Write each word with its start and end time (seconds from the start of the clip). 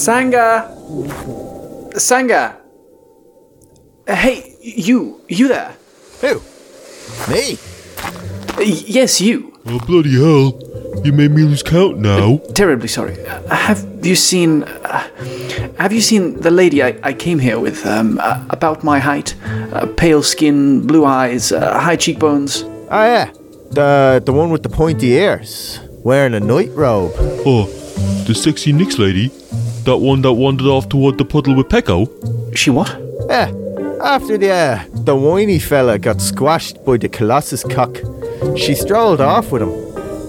Sanga? 0.00 0.66
Sanga? 1.96 2.56
Uh, 4.08 4.14
Hey, 4.14 4.56
you, 4.62 5.20
you 5.28 5.46
there? 5.48 5.74
Who? 6.22 6.40
Me? 7.30 7.58
Uh, 8.56 8.60
yes, 8.62 9.20
you. 9.20 9.52
Oh, 9.66 9.78
bloody 9.86 10.14
hell. 10.14 10.58
You 11.04 11.12
made 11.12 11.30
me 11.32 11.42
lose 11.42 11.62
count 11.62 11.98
now. 11.98 12.38
Terribly 12.54 12.88
sorry. 12.88 13.14
Uh, 13.26 13.54
have 13.54 13.84
you 14.04 14.14
seen? 14.16 14.62
Uh, 14.64 15.06
have 15.78 15.92
you 15.92 16.00
seen 16.00 16.40
the 16.40 16.50
lady 16.50 16.82
I, 16.82 16.98
I 17.02 17.12
came 17.12 17.38
here 17.38 17.60
with? 17.60 17.84
Um, 17.86 18.18
uh, 18.22 18.42
about 18.50 18.82
my 18.82 18.98
height, 18.98 19.34
uh, 19.74 19.86
pale 19.96 20.22
skin, 20.22 20.86
blue 20.86 21.04
eyes, 21.04 21.52
uh, 21.52 21.78
high 21.78 21.96
cheekbones. 21.96 22.62
Oh, 22.90 23.04
yeah. 23.04 23.30
The, 23.70 24.22
the 24.24 24.32
one 24.32 24.50
with 24.50 24.62
the 24.62 24.68
pointy 24.70 25.12
ears. 25.12 25.78
Wearing 26.04 26.34
a 26.34 26.40
night 26.40 26.70
robe. 26.74 27.12
Oh, 27.46 27.66
the 28.26 28.34
sexy 28.34 28.72
Nix 28.72 28.98
lady? 28.98 29.30
That 29.84 29.96
one 29.96 30.20
that 30.22 30.32
wandered 30.34 30.66
off 30.66 30.88
toward 30.90 31.16
the 31.16 31.24
puddle 31.24 31.54
with 31.54 31.68
Pekko? 31.68 32.54
She 32.54 32.68
what? 32.68 32.94
Yeah. 33.28 33.50
After 34.02 34.36
the, 34.36 34.50
uh, 34.50 34.84
the 34.92 35.16
whiny 35.16 35.58
fella 35.58 35.98
got 35.98 36.20
squashed 36.20 36.84
by 36.84 36.98
the 36.98 37.08
Colossus 37.08 37.64
cock, 37.64 37.96
she 38.56 38.74
strolled 38.74 39.20
off 39.22 39.50
with 39.50 39.62
him. 39.62 39.72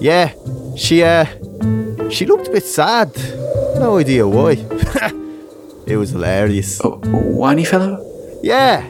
Yeah, 0.02 0.34
she, 0.78 1.04
uh, 1.04 1.26
she 2.10 2.26
looked 2.26 2.48
a 2.48 2.52
bit 2.52 2.64
sad. 2.64 3.12
No 3.76 3.98
idea 3.98 4.26
why. 4.26 4.52
it 5.86 5.98
was 5.98 6.12
hilarious. 6.12 6.80
Oh, 6.84 6.98
whiny 7.00 7.66
fella? 7.66 8.00
Yeah, 8.42 8.88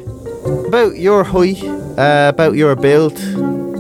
about 0.68 0.96
your 0.96 1.24
height, 1.24 1.64
uh, 1.64 2.32
about 2.34 2.56
your 2.56 2.76
build. 2.76 3.18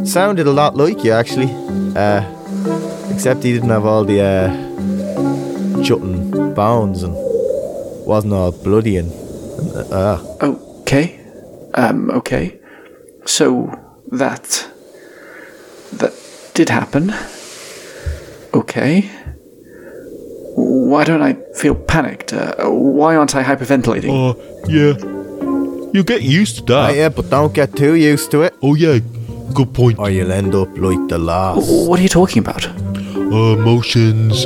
Sounded 0.07 0.47
a 0.47 0.51
lot 0.51 0.75
like 0.75 1.03
you, 1.03 1.11
actually. 1.11 1.51
Uh, 1.95 2.23
except 3.13 3.43
he 3.43 3.53
didn't 3.53 3.69
have 3.69 3.85
all 3.85 4.03
the, 4.03 4.21
uh, 4.21 5.83
jutting 5.83 6.40
bones 6.55 7.03
and 7.03 7.13
wasn't 8.05 8.33
all 8.33 8.51
bloody 8.51 8.97
and, 8.97 9.11
and 9.11 9.93
uh, 9.93 10.19
Okay. 10.41 11.19
Um. 11.73 12.09
Okay. 12.11 12.59
So 13.25 13.69
that 14.11 14.67
that 15.93 16.13
did 16.53 16.69
happen. 16.69 17.13
Okay. 18.53 19.09
Why 20.55 21.03
don't 21.05 21.21
I 21.21 21.33
feel 21.55 21.75
panicked? 21.75 22.33
Uh, 22.33 22.69
why 22.69 23.15
aren't 23.15 23.35
I 23.35 23.43
hyperventilating? 23.43 24.09
Oh, 24.11 24.35
yeah. 24.67 24.93
You'll 25.93 26.03
get 26.03 26.21
used 26.21 26.57
to 26.57 26.63
that. 26.73 26.95
yeah, 26.95 27.07
but 27.09 27.29
don't 27.29 27.53
get 27.53 27.75
too 27.75 27.95
used 27.95 28.31
to 28.31 28.41
it, 28.43 28.53
Oh, 28.61 28.75
yeah. 28.75 28.99
Good 29.53 29.73
point. 29.73 29.97
or 29.99 30.09
you'll 30.09 30.31
end 30.31 30.53
up 30.55 30.69
like 30.77 31.07
the 31.07 31.17
last. 31.17 31.69
What 31.87 31.99
are 31.99 32.03
you 32.03 32.09
talking 32.09 32.39
about? 32.39 32.65
Uh, 32.67 33.55
emotions, 33.57 34.45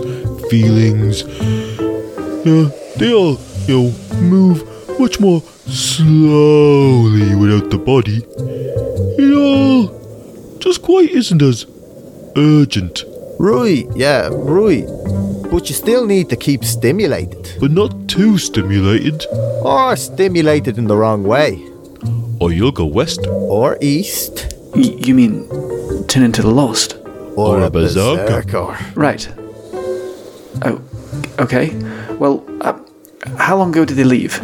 feelings. 0.50 1.24
Yeah, 2.46 2.70
they 2.98 3.12
all, 3.14 3.38
you 3.68 3.76
know, 3.76 4.20
move 4.22 4.64
much 5.00 5.20
more 5.20 5.42
slowly 5.66 7.34
without 7.36 7.70
the 7.72 7.78
body. 7.78 8.18
It 9.18 9.34
all 9.36 10.58
just 10.60 10.82
quite 10.84 11.10
isn't 11.10 11.42
as 11.42 11.66
urgent, 12.38 13.04
Right, 13.40 13.86
yeah, 13.96 14.30
right. 14.32 14.86
But 15.52 15.68
you 15.70 15.76
still 15.76 16.06
need 16.06 16.30
to 16.30 16.36
keep 16.38 16.64
stimulated. 16.64 17.50
but 17.60 17.72
not 17.72 18.08
too 18.08 18.38
stimulated, 18.38 19.26
Or 19.64 19.96
stimulated 19.96 20.78
in 20.78 20.86
the 20.88 20.96
wrong 20.96 21.24
way. 21.24 21.60
or 22.40 22.52
you'll 22.52 22.72
go 22.72 22.86
west. 22.86 23.26
Or 23.28 23.78
east. 23.82 24.54
Y- 24.76 24.96
you 25.08 25.16
mean 25.16 25.48
turn 26.08 26.24
into 26.24 26.42
the 26.42 26.52
lost? 26.52 26.96
Or, 27.36 27.58
Or 27.58 27.62
a 27.64 27.70
berserker. 27.70 28.42
berserker. 28.44 28.78
Right. 28.96 29.28
Oh. 30.64 30.80
Okay. 31.40 31.72
Well, 32.20 32.44
uh, 32.62 32.78
how 33.38 33.58
long 33.58 33.72
ago 33.72 33.86
did 33.86 33.98
they 33.98 34.04
leave? 34.04 34.40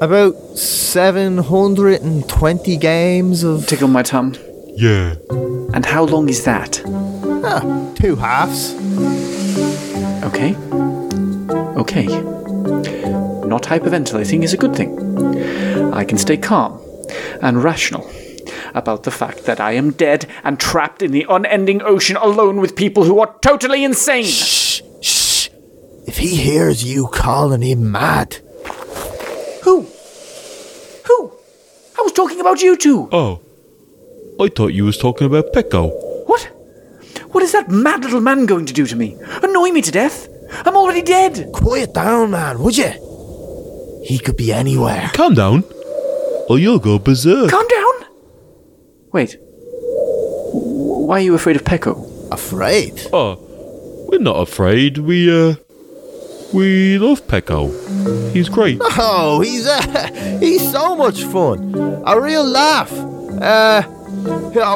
About 0.00 0.34
720 0.58 2.76
games 2.76 3.42
of 3.42 3.66
Tickle 3.66 3.88
my 3.88 4.02
tum. 4.02 4.34
Yeah. 4.76 5.14
And 5.72 5.84
how 5.86 6.04
long 6.04 6.28
is 6.28 6.44
that? 6.44 6.82
two 7.96 8.16
halves. 8.16 8.74
Okay. 10.24 10.54
Okay. 11.80 12.06
Not 13.46 13.62
hyperventilating 13.64 14.42
is 14.42 14.52
a 14.52 14.56
good 14.56 14.74
thing. 14.74 14.98
I 15.92 16.04
can 16.04 16.18
stay 16.18 16.36
calm 16.36 16.80
and 17.42 17.62
rational 17.62 18.08
about 18.74 19.02
the 19.04 19.10
fact 19.10 19.44
that 19.44 19.60
I 19.60 19.72
am 19.72 19.92
dead 19.92 20.26
and 20.42 20.58
trapped 20.58 21.02
in 21.02 21.12
the 21.12 21.24
unending 21.28 21.82
ocean 21.82 22.16
alone 22.16 22.60
with 22.60 22.74
people 22.74 23.04
who 23.04 23.20
are 23.20 23.32
totally 23.40 23.84
insane. 23.84 24.24
Shh, 24.24 24.44
shh. 24.44 24.63
If 26.14 26.20
he 26.20 26.36
hears 26.36 26.84
you 26.84 27.08
calling 27.08 27.62
him 27.62 27.90
mad, 27.90 28.36
Who? 29.64 29.80
Who? 31.08 31.32
I 31.98 32.02
was 32.02 32.12
talking 32.12 32.38
about 32.40 32.62
you 32.62 32.76
two. 32.76 33.08
Oh. 33.10 33.40
I 34.38 34.46
thought 34.46 34.68
you 34.74 34.84
was 34.84 34.96
talking 34.96 35.26
about 35.26 35.52
Pekko. 35.52 35.90
What? 36.28 36.42
What 37.32 37.42
is 37.42 37.50
that 37.50 37.68
mad 37.68 38.04
little 38.04 38.20
man 38.20 38.46
going 38.46 38.64
to 38.66 38.72
do 38.72 38.86
to 38.86 38.94
me? 38.94 39.16
Annoy 39.42 39.70
me 39.70 39.82
to 39.82 39.90
death? 39.90 40.28
I'm 40.64 40.76
already 40.76 41.02
dead. 41.02 41.50
quiet 41.52 41.94
down, 41.94 42.30
man, 42.30 42.60
would 42.60 42.76
you? 42.78 42.92
He 44.06 44.20
could 44.20 44.36
be 44.36 44.52
anywhere. 44.52 45.10
Calm 45.14 45.34
down, 45.34 45.64
or 46.48 46.60
you'll 46.60 46.78
go 46.78 47.00
berserk. 47.00 47.50
Calm 47.50 47.66
down. 47.66 47.94
Wait. 49.12 49.36
Why 49.40 51.16
are 51.16 51.22
you 51.22 51.34
afraid 51.34 51.56
of 51.56 51.64
Pekko? 51.64 52.30
Afraid? 52.30 53.02
Oh, 53.12 53.34
we're 54.08 54.20
not 54.20 54.36
afraid. 54.36 54.98
We, 54.98 55.28
uh, 55.28 55.56
we 56.54 56.98
love 56.98 57.26
Pekko. 57.26 57.70
He's 58.32 58.48
great. 58.48 58.80
Oh, 58.96 59.40
he's 59.40 59.66
uh, 59.66 60.38
he's 60.40 60.70
so 60.70 60.94
much 60.96 61.24
fun. 61.24 61.74
A 62.06 62.20
real 62.20 62.44
laugh. 62.44 62.92
Uh, 62.92 63.82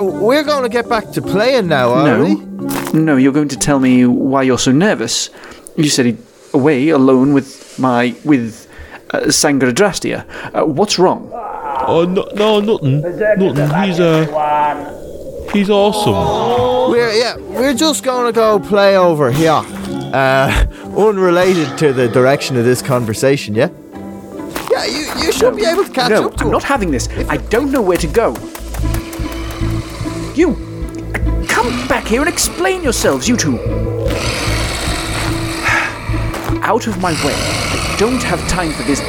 we're 0.03 0.43
going 0.43 0.63
to 0.65 0.69
get 0.69 0.89
back 0.89 1.11
to 1.13 1.23
playing 1.23 1.69
now, 1.69 1.91
are 1.93 2.05
No. 2.19 2.25
we? 2.25 2.99
No, 2.99 3.17
you're 3.17 3.33
going 3.33 3.49
to 3.49 3.57
tell 3.57 3.79
me 3.79 4.05
why 4.07 4.43
you're 4.43 4.59
so 4.59 4.73
nervous. 4.73 5.31
You 5.77 5.89
said 5.89 6.07
he'd 6.07 6.19
away 6.53 6.89
alone 6.89 7.33
with 7.35 7.79
my 7.79 8.15
with 8.25 8.67
uh, 9.11 9.21
Sangradrastia. 9.29 10.25
Uh, 10.55 10.65
what's 10.67 10.99
wrong? 10.99 11.31
Oh 11.33 12.05
no, 12.05 12.23
no, 12.35 12.61
nothing, 12.61 13.01
nothing. 13.03 13.83
He's 13.85 14.01
uh, 14.01 15.49
he's 15.53 15.71
awesome. 15.71 16.91
We're 16.91 17.13
yeah, 17.13 17.37
we're 17.37 17.75
just 17.75 18.03
going 18.05 18.27
to 18.27 18.33
go 18.33 18.59
play 18.59 18.97
over 18.97 19.31
here. 19.31 19.63
Uh, 20.13 20.67
unrelated 20.97 21.77
to 21.79 21.93
the 21.93 22.09
direction 22.09 22.57
of 22.57 22.65
this 22.65 22.81
conversation, 22.81 23.55
yeah. 23.55 23.69
Yeah, 24.71 24.85
you, 24.85 25.27
you 25.27 25.33
should 25.33 25.57
be 25.57 25.65
able 25.65 25.85
to 25.85 25.91
catch 25.91 26.11
no, 26.11 26.27
up 26.27 26.35
to 26.37 26.41
I'm 26.41 26.47
him. 26.47 26.53
not 26.53 26.63
having 26.63 26.91
this. 26.91 27.09
I 27.29 27.37
don't 27.37 27.71
know 27.71 27.83
where 27.83 27.99
to 27.99 28.07
go. 28.07 28.31
You, 30.35 30.55
come 31.49 31.89
back 31.89 32.07
here 32.07 32.21
and 32.21 32.29
explain 32.29 32.83
yourselves, 32.83 33.29
you 33.29 33.37
two. 33.37 33.59
Out 36.63 36.87
of 36.87 36.99
my 37.01 37.13
way. 37.25 37.35
I 37.35 37.97
don't 37.99 38.23
have 38.23 38.47
time 38.49 38.73
for 38.73 38.83
this. 38.85 39.01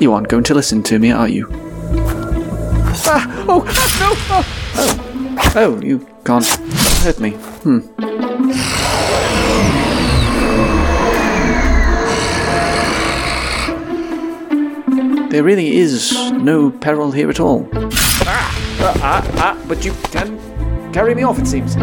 You 0.00 0.12
aren't 0.12 0.28
going 0.28 0.42
to 0.44 0.54
listen 0.54 0.82
to 0.84 0.98
me, 0.98 1.12
are 1.12 1.28
you? 1.28 1.61
Ah! 3.04 3.44
Oh! 3.48 3.64
ah, 3.66 3.98
no! 4.00 4.12
Oh. 4.36 5.52
oh, 5.56 5.80
you 5.82 6.06
can't 6.24 6.46
hurt 7.02 7.18
me. 7.18 7.30
Hmm. 7.62 7.80
There 15.30 15.42
really 15.42 15.76
is 15.76 16.12
no 16.32 16.70
peril 16.70 17.10
here 17.10 17.30
at 17.30 17.40
all. 17.40 17.68
Ah! 17.72 18.52
Ah, 18.80 18.94
ah, 19.02 19.30
ah, 19.36 19.64
but 19.66 19.84
you 19.84 19.92
can 20.10 20.38
carry 20.92 21.14
me 21.14 21.22
off, 21.22 21.38
it 21.38 21.46
seems. 21.46 21.74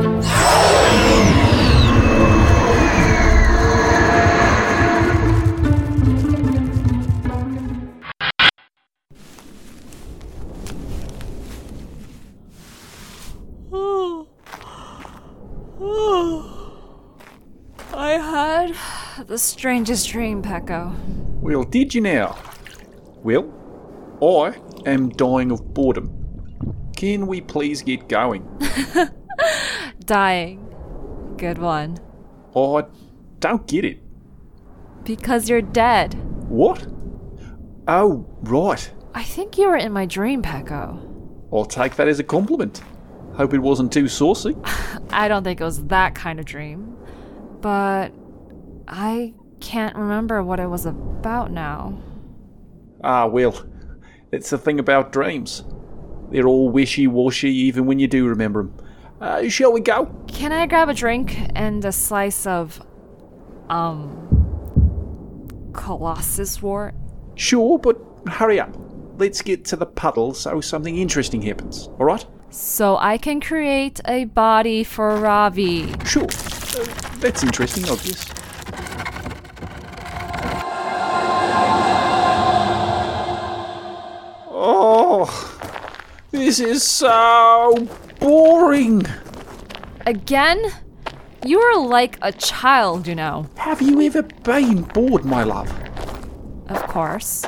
The 19.29 19.37
strangest 19.37 20.09
dream, 20.09 20.41
Pekko. 20.41 20.91
Well, 21.39 21.63
did 21.63 21.93
you 21.93 22.01
now? 22.01 22.35
Well, 23.21 23.47
I 24.23 24.57
am 24.89 25.09
dying 25.09 25.51
of 25.51 25.71
boredom. 25.71 26.09
Can 26.97 27.27
we 27.27 27.39
please 27.39 27.83
get 27.83 28.09
going? 28.09 28.43
Dying. 30.05 30.65
Good 31.37 31.59
one. 31.59 31.99
I 32.55 32.85
don't 33.39 33.67
get 33.67 33.85
it. 33.85 33.99
Because 35.03 35.47
you're 35.47 35.61
dead. 35.61 36.15
What? 36.49 36.87
Oh, 37.87 38.25
right. 38.41 38.91
I 39.13 39.21
think 39.21 39.59
you 39.59 39.67
were 39.67 39.77
in 39.77 39.91
my 39.91 40.07
dream, 40.07 40.41
Pekko. 40.41 41.05
I'll 41.53 41.65
take 41.65 41.97
that 41.97 42.07
as 42.07 42.19
a 42.19 42.23
compliment. 42.23 42.81
Hope 43.35 43.53
it 43.53 43.59
wasn't 43.59 43.93
too 43.93 44.07
saucy. 44.07 44.55
I 45.11 45.27
don't 45.27 45.43
think 45.43 45.61
it 45.61 45.63
was 45.63 45.85
that 45.85 46.15
kind 46.15 46.39
of 46.39 46.45
dream. 46.45 46.97
But 47.61 48.11
I 48.89 49.33
can't 49.59 49.95
remember 49.95 50.41
what 50.43 50.59
it 50.59 50.67
was 50.67 50.85
about 50.85 51.51
now. 51.51 52.01
Ah, 53.03 53.27
well, 53.27 53.65
it's 54.31 54.49
the 54.49 54.57
thing 54.57 54.79
about 54.79 55.11
dreams. 55.11 55.63
They're 56.31 56.47
all 56.47 56.69
wishy 56.69 57.07
washy 57.07 57.51
even 57.51 57.85
when 57.85 57.99
you 57.99 58.07
do 58.07 58.27
remember 58.27 58.63
them. 58.63 58.85
Uh, 59.21 59.47
shall 59.49 59.71
we 59.71 59.81
go? 59.81 60.05
Can 60.27 60.51
I 60.51 60.65
grab 60.65 60.89
a 60.89 60.93
drink 60.93 61.37
and 61.55 61.83
a 61.85 61.91
slice 61.91 62.47
of, 62.47 62.81
um, 63.69 64.25
Colossus 65.73 66.61
wort? 66.61 66.95
Sure, 67.35 67.77
but 67.77 67.99
hurry 68.27 68.59
up. 68.59 68.75
Let's 69.17 69.41
get 69.41 69.65
to 69.65 69.75
the 69.75 69.85
puddle 69.85 70.33
so 70.33 70.61
something 70.61 70.97
interesting 70.97 71.41
happens, 71.41 71.89
alright? 71.99 72.25
So 72.49 72.97
I 72.97 73.17
can 73.17 73.41
create 73.41 73.99
a 74.07 74.25
body 74.25 74.83
for 74.83 75.17
Ravi. 75.17 75.93
Sure. 76.05 76.23
Uh, 76.23 76.85
that's 77.19 77.43
interesting, 77.43 77.87
obvious. 77.89 78.25
This 86.49 86.59
is 86.59 86.81
so 86.81 87.87
boring. 88.19 89.05
Again? 90.07 90.59
You 91.45 91.59
are 91.59 91.79
like 91.79 92.17
a 92.23 92.31
child, 92.31 93.05
you 93.05 93.13
know. 93.13 93.47
Have 93.57 93.83
you 93.83 94.01
ever 94.01 94.23
been 94.23 94.81
bored, 94.81 95.25
my 95.25 95.43
love? 95.43 95.71
Of 96.69 96.81
course. 96.87 97.45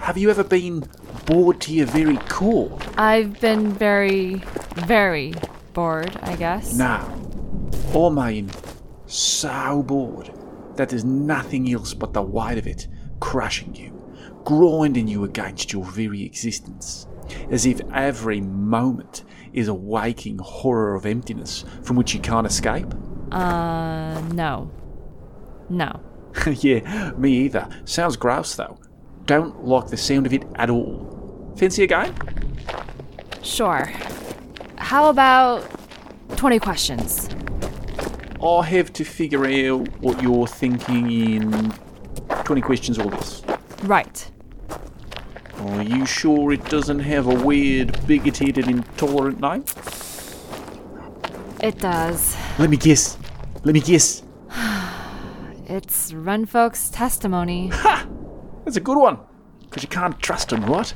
Have 0.00 0.18
you 0.18 0.28
ever 0.28 0.44
been 0.44 0.84
bored 1.24 1.62
to 1.62 1.72
your 1.72 1.86
very 1.86 2.18
core? 2.28 2.78
I've 2.98 3.40
been 3.40 3.72
very, 3.72 4.42
very 4.74 5.32
bored, 5.72 6.18
I 6.20 6.36
guess. 6.36 6.74
No. 6.74 7.00
I 7.94 8.10
mean, 8.10 8.50
so 9.06 9.82
bored 9.82 10.30
that 10.76 10.90
there's 10.90 11.06
nothing 11.06 11.72
else 11.72 11.94
but 11.94 12.12
the 12.12 12.20
weight 12.20 12.58
of 12.58 12.66
it 12.66 12.86
crushing 13.18 13.74
you, 13.74 13.98
grinding 14.44 15.08
you 15.08 15.24
against 15.24 15.72
your 15.72 15.86
very 15.86 16.22
existence, 16.22 17.06
as 17.50 17.66
if 17.66 17.80
every 17.92 18.40
moment 18.40 19.24
is 19.52 19.68
a 19.68 19.74
waking 19.74 20.38
horror 20.38 20.94
of 20.94 21.06
emptiness 21.06 21.64
from 21.82 21.96
which 21.96 22.14
you 22.14 22.20
can't 22.20 22.46
escape. 22.46 22.86
Uh, 23.32 24.20
no. 24.32 24.70
No. 25.68 26.00
yeah, 26.46 27.12
me 27.12 27.32
either. 27.32 27.68
Sounds 27.84 28.16
gross 28.16 28.54
though. 28.54 28.78
Don't 29.26 29.64
like 29.64 29.88
the 29.88 29.96
sound 29.96 30.26
of 30.26 30.32
it 30.32 30.44
at 30.56 30.70
all. 30.70 31.52
Fancy 31.56 31.84
a 31.84 31.86
game? 31.86 32.14
Sure. 33.42 33.90
How 34.76 35.08
about 35.08 35.68
20 36.36 36.58
questions? 36.58 37.28
I 38.42 38.62
have 38.62 38.92
to 38.94 39.04
figure 39.04 39.44
out 39.44 39.88
what 40.00 40.22
you're 40.22 40.46
thinking 40.46 41.10
in 41.10 41.72
20 42.44 42.60
questions 42.62 42.98
or 42.98 43.04
less. 43.04 43.42
Right. 43.82 44.30
Are 45.60 45.82
you 45.82 46.06
sure 46.06 46.52
it 46.52 46.64
doesn't 46.66 47.00
have 47.00 47.26
a 47.26 47.34
weird, 47.34 48.06
bigoted, 48.06 48.56
and 48.56 48.68
intolerant 48.68 49.40
name? 49.40 49.64
It 51.62 51.78
does. 51.78 52.34
Let 52.58 52.70
me 52.70 52.78
guess. 52.78 53.18
Let 53.64 53.74
me 53.74 53.80
guess. 53.80 54.22
It's 55.66 56.12
Run 56.12 56.46
Folks' 56.46 56.90
testimony. 56.90 57.70
That's 58.64 58.76
a 58.76 58.80
good 58.80 58.98
one. 58.98 59.18
Because 59.60 59.84
you 59.84 59.88
can't 59.88 60.18
trust 60.20 60.52
him, 60.52 60.64
right? 60.64 60.92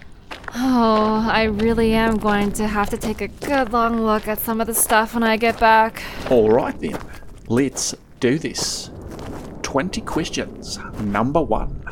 Oh, 0.57 1.29
I 1.31 1.45
really 1.45 1.93
am 1.93 2.17
going 2.17 2.51
to 2.53 2.67
have 2.67 2.91
to 2.91 2.97
take 2.97 3.21
a 3.21 3.29
good 3.29 3.73
long 3.73 4.01
look 4.05 4.27
at 4.27 4.39
some 4.39 4.61
of 4.61 4.67
the 4.67 4.75
stuff 4.75 5.15
when 5.15 5.23
I 5.23 5.37
get 5.37 5.61
back. 5.61 6.03
Alright 6.31 6.81
then. 6.81 6.99
Let's 7.49 7.95
do 8.19 8.39
this. 8.39 8.91
20 9.63 10.01
questions. 10.01 10.79
Number 11.01 11.43
one 11.43 11.85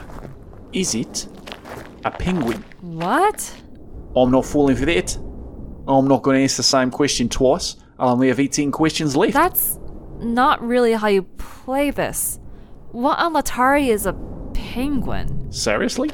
Is 0.73 0.95
it 0.95 1.29
a 2.05 2.11
penguin? 2.11 2.65
What? 2.81 3.63
I'm 4.17 4.31
not 4.31 4.45
falling 4.45 4.77
for 4.77 4.87
that. 4.87 5.17
I'm 5.89 6.07
not 6.07 6.23
going 6.23 6.39
to 6.39 6.45
ask 6.45 6.57
the 6.57 6.63
same 6.63 6.91
question 6.91 7.29
twice. 7.29 7.77
I'll 7.99 8.11
only 8.11 8.29
have 8.29 8.41
18 8.41 8.71
questions 8.71 9.17
left. 9.17 9.35
That's 9.35 9.79
not 10.19 10.63
really 10.63 10.93
how 10.93 11.09
you 11.09 11.23
play 11.23 11.91
this. 11.91 12.39
What 12.93 13.19
on 13.19 13.35
Latari 13.35 13.89
is 13.89 14.07
a 14.07 14.13
penguin? 14.55 15.51
Seriously? 15.53 16.11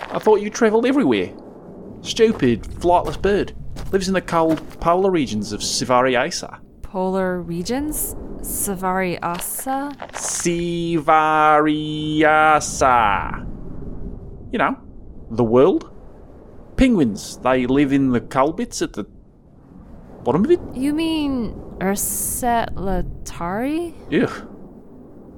I 0.00 0.18
thought 0.18 0.40
you 0.40 0.50
travelled 0.50 0.86
everywhere. 0.86 1.32
Stupid, 2.02 2.62
flightless 2.62 3.20
bird. 3.20 3.54
Lives 3.92 4.08
in 4.08 4.14
the 4.14 4.20
cold 4.20 4.80
polar 4.80 5.10
regions 5.10 5.52
of 5.52 5.60
Sivari 5.60 6.20
Asa. 6.20 6.60
Polar 6.82 7.40
regions? 7.40 8.14
Savari 8.40 9.18
Asa? 9.22 9.92
Sivari 10.12 12.24
Asa. 12.24 13.46
You 14.52 14.58
know, 14.58 14.76
the 15.30 15.44
world. 15.44 15.90
Penguins, 16.76 17.38
they 17.38 17.66
live 17.66 17.92
in 17.92 18.10
the 18.10 18.20
cold 18.20 18.56
bits 18.56 18.82
at 18.82 18.92
the 18.94 19.04
bottom 20.24 20.44
of 20.44 20.50
it. 20.50 20.60
You 20.74 20.92
mean 20.92 21.54
Urset 21.78 22.74
Latari? 22.74 23.94
Ugh. 24.12 24.48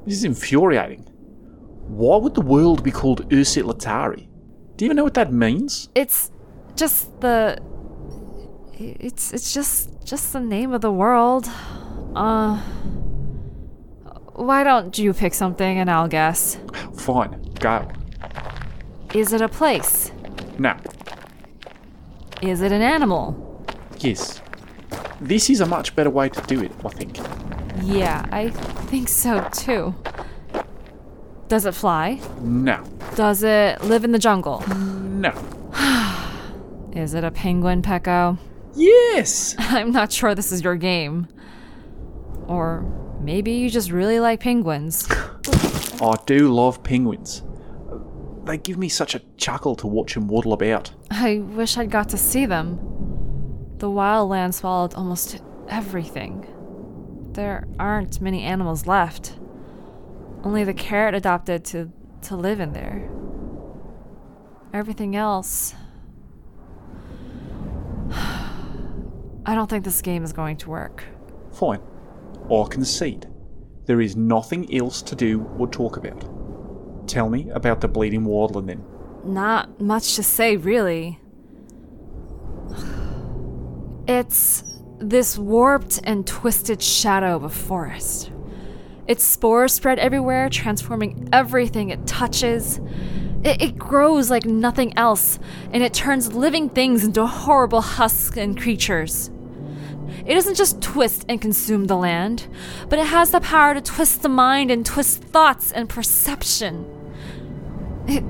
This 0.07 0.19
is 0.19 0.25
infuriating. 0.25 1.03
Why 1.89 2.17
would 2.17 2.35
the 2.35 2.41
world 2.41 2.83
be 2.83 2.91
called 2.91 3.29
Urset 3.31 3.65
Latari? 3.65 4.29
Do 4.77 4.85
you 4.85 4.87
even 4.87 4.97
know 4.97 5.05
what 5.05 5.15
that 5.15 5.33
means? 5.33 5.89
It's 5.95 6.31
just 6.75 7.21
the 7.21 7.59
it's 8.79 9.33
it's 9.33 9.55
just 9.55 9.91
just 10.05 10.33
the 10.33 10.41
name 10.41 10.73
of 10.73 10.81
the 10.81 10.93
world. 10.93 11.49
Uh 12.15 12.61
why 14.35 14.65
don't 14.65 14.99
you 14.99 15.15
pick 15.15 15.33
something 15.33 15.79
and 15.79 15.91
I'll 15.91 16.09
guess? 16.09 16.59
Fine, 16.95 17.43
go. 17.59 17.89
Is 19.17 19.33
it 19.33 19.41
a 19.41 19.49
place? 19.49 20.13
Now, 20.59 20.77
Is 22.43 22.61
it 22.61 22.71
an 22.71 22.83
animal? 22.83 23.65
yes. 23.99 24.43
This 25.23 25.49
is 25.49 25.63
a 25.63 25.67
much 25.67 25.97
better 25.97 26.11
way 26.11 26.29
to 26.29 26.41
do 26.43 26.61
it, 26.63 26.71
I 26.85 26.89
think. 26.91 27.17
Yeah, 27.83 28.27
I 28.31 28.51
think 28.91 29.09
so 29.09 29.49
too. 29.53 29.95
Does 31.49 31.65
it 31.65 31.75
fly? 31.75 32.21
No. 32.43 32.85
Does 33.15 33.43
it 33.43 33.81
live 33.85 34.05
in 34.05 34.13
the 34.13 34.19
jungle? 34.19 34.61
No. 34.69 35.33
Is 36.93 37.15
it 37.15 37.25
a 37.25 37.31
penguin, 37.31 37.81
Pekko? 37.81 38.37
Yes! 38.75 39.55
I'm 39.59 39.93
not 39.93 40.13
sure 40.13 40.35
this 40.35 40.53
is 40.53 40.63
your 40.63 40.77
game. 40.77 41.29
Or 42.47 42.85
maybe 43.23 43.53
you 43.53 43.71
just 43.71 43.91
really 43.91 44.21
like 44.21 44.41
penguins. 44.41 45.09
I 46.03 46.15
do 46.27 46.53
love 46.53 46.83
penguins. 46.83 47.43
They 48.47 48.59
give 48.59 48.79
me 48.79 48.89
such 48.89 49.17
a 49.17 49.23
chuckle 49.37 49.75
to 49.77 49.89
watch 49.89 50.15
them 50.15 50.29
waddle 50.29 50.53
about. 50.53 50.93
I 51.11 51.39
wish 51.39 51.77
I'd 51.77 51.91
got 51.91 52.09
to 52.11 52.17
see 52.17 52.47
them. 52.47 52.79
The 53.79 53.89
wildland 53.89 54.55
swallowed 54.55 54.95
almost 54.95 55.43
everything. 55.69 56.47
There 57.33 57.67
aren't 57.79 58.21
many 58.21 58.45
animals 58.45 58.87
left. 58.87 59.37
Only 60.45 60.63
the 60.63 60.75
carrot 60.75 61.15
adopted 61.15 61.65
to, 61.67 61.91
to 62.23 62.37
live 62.37 62.61
in 62.61 62.73
there. 62.73 63.11
Everything 64.73 65.17
else. 65.17 65.75
I 68.13 69.55
don't 69.55 69.69
think 69.69 69.85
this 69.85 70.01
game 70.03 70.23
is 70.23 70.33
going 70.33 70.57
to 70.59 70.71
work. 70.71 71.03
Fine. 71.53 71.81
I 72.51 72.65
concede. 72.71 73.27
There 73.87 74.01
is 74.01 74.15
nothing 74.15 74.73
else 74.73 75.03
to 75.03 75.17
do 75.17 75.43
or 75.59 75.67
talk 75.67 75.97
about. 75.97 76.36
Tell 77.07 77.29
me 77.29 77.49
about 77.51 77.81
the 77.81 77.89
bleeding 77.89 78.25
wildland 78.25 78.67
then. 78.67 78.85
Not 79.25 79.81
much 79.81 80.17
to 80.17 80.23
say, 80.23 80.57
really. 80.57 81.19
It's 84.07 84.63
this 84.99 85.37
warped 85.37 86.01
and 86.05 86.27
twisted 86.27 86.83
shadow 86.83 87.37
of 87.37 87.45
a 87.45 87.49
forest. 87.49 88.31
Its 89.07 89.25
spores 89.25 89.73
spread 89.73 89.99
everywhere, 89.99 90.49
transforming 90.49 91.29
everything 91.33 91.91
it 91.91 92.07
touches. 92.07 92.79
It, 93.45 93.63
it 93.63 93.79
grows 93.79 94.31
like 94.31 94.45
nothing 94.45 94.97
else, 94.99 95.39
and 95.73 95.83
it 95.83 95.95
turns 95.95 96.33
living 96.33 96.69
things 96.69 97.05
into 97.05 97.25
horrible 97.27 97.83
husks 97.83 98.37
and 98.37 98.61
creatures. 98.61 99.31
It 100.25 100.35
doesn't 100.35 100.57
just 100.57 100.81
twist 100.81 101.25
and 101.29 101.41
consume 101.41 101.85
the 101.85 101.97
land, 101.97 102.49
but 102.89 102.99
it 102.99 103.07
has 103.07 103.31
the 103.31 103.41
power 103.41 103.75
to 103.75 103.81
twist 103.81 104.23
the 104.23 104.29
mind 104.29 104.71
and 104.71 104.85
twist 104.85 105.23
thoughts 105.23 105.71
and 105.71 105.89
perception. 105.89 106.96
It 108.07 108.25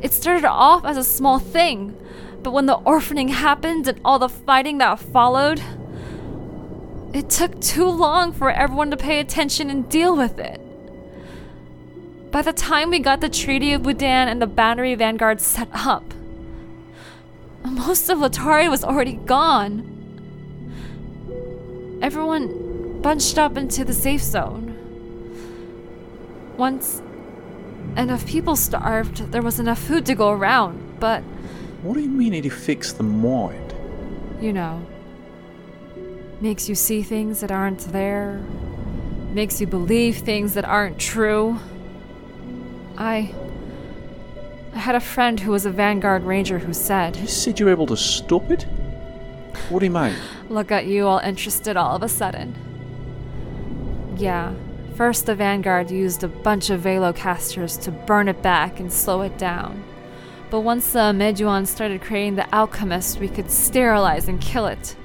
it 0.00 0.12
started 0.12 0.44
off 0.44 0.84
as 0.84 0.96
a 0.96 1.04
small 1.04 1.38
thing, 1.38 1.96
but 2.42 2.52
when 2.52 2.66
the 2.66 2.76
orphaning 2.78 3.30
happened 3.30 3.88
and 3.88 4.00
all 4.04 4.18
the 4.18 4.28
fighting 4.28 4.78
that 4.78 4.98
followed, 4.98 5.62
it 7.14 7.30
took 7.30 7.60
too 7.60 7.88
long 7.88 8.32
for 8.32 8.50
everyone 8.50 8.90
to 8.90 8.96
pay 8.96 9.20
attention 9.20 9.70
and 9.70 9.88
deal 9.88 10.16
with 10.16 10.38
it. 10.38 10.60
By 12.30 12.42
the 12.42 12.52
time 12.52 12.90
we 12.90 12.98
got 12.98 13.20
the 13.20 13.28
Treaty 13.28 13.72
of 13.72 13.82
Budan 13.82 14.28
and 14.28 14.42
the 14.42 14.46
Boundary 14.46 14.94
Vanguard 14.94 15.40
set 15.40 15.68
up, 15.72 16.12
most 17.64 18.10
of 18.10 18.18
Latari 18.18 18.68
was 18.68 18.84
already 18.84 19.14
gone. 19.14 19.90
Everyone 22.02 23.00
bunched 23.00 23.38
up 23.38 23.56
into 23.56 23.84
the 23.84 23.94
safe 23.94 24.22
zone. 24.22 24.76
Once 26.56 27.00
enough 27.96 28.26
people 28.26 28.56
starved, 28.56 29.30
there 29.32 29.42
was 29.42 29.58
enough 29.58 29.78
food 29.78 30.04
to 30.06 30.14
go 30.14 30.30
around, 30.30 30.98
but 31.00 31.22
What 31.82 31.94
do 31.94 32.00
you 32.00 32.08
mean 32.08 32.34
it 32.34 32.46
affects 32.46 32.92
the 32.92 33.02
mind? 33.02 33.60
you 34.40 34.52
know, 34.52 34.84
makes 36.40 36.68
you 36.68 36.74
see 36.74 37.02
things 37.02 37.40
that 37.40 37.50
aren't 37.50 37.80
there, 37.92 38.40
makes 39.32 39.60
you 39.60 39.66
believe 39.66 40.18
things 40.18 40.54
that 40.54 40.64
aren't 40.64 40.98
true. 40.98 41.58
I. 42.98 43.34
I 44.74 44.78
had 44.78 44.96
a 44.96 45.00
friend 45.00 45.38
who 45.38 45.52
was 45.52 45.64
a 45.66 45.70
Vanguard 45.70 46.24
Ranger 46.24 46.58
who 46.58 46.74
said, 46.74 47.14
You 47.16 47.28
said 47.28 47.60
you 47.60 47.66
were 47.66 47.70
able 47.72 47.86
to 47.86 47.96
stop 47.96 48.50
it? 48.50 48.64
What 49.70 49.78
do 49.78 49.86
you 49.86 49.92
mean? 49.92 50.16
Look 50.48 50.72
at 50.72 50.86
you 50.86 51.06
all 51.06 51.20
interested 51.20 51.76
all 51.76 51.94
of 51.94 52.02
a 52.02 52.08
sudden. 52.08 52.54
Yeah, 54.18 54.52
first 54.94 55.26
the 55.26 55.34
Vanguard 55.34 55.90
used 55.90 56.22
a 56.22 56.28
bunch 56.28 56.70
of 56.70 56.82
Velocasters 56.82 57.80
to 57.82 57.90
burn 57.90 58.28
it 58.28 58.42
back 58.42 58.78
and 58.78 58.92
slow 58.92 59.22
it 59.22 59.36
down. 59.38 59.82
But 60.50 60.60
once 60.60 60.94
uh, 60.94 61.08
the 61.08 61.18
Meduan 61.18 61.66
started 61.66 62.00
creating 62.00 62.36
the 62.36 62.54
Alchemist, 62.54 63.18
we 63.18 63.28
could 63.28 63.50
sterilize 63.50 64.28
and 64.28 64.40
kill 64.40 64.66
it. 64.66 64.96